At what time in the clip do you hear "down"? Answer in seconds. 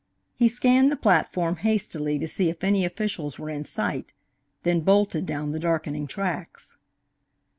5.27-5.51